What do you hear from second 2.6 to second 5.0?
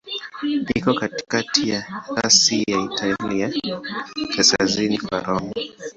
ya Italia, kaskazini